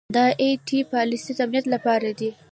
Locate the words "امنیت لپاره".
1.45-2.09